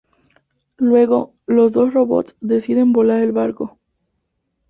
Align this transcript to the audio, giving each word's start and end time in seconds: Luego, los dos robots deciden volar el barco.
Luego, 0.79 1.35
los 1.45 1.73
dos 1.73 1.93
robots 1.93 2.35
deciden 2.39 2.91
volar 2.91 3.21
el 3.21 3.33
barco. 3.33 3.77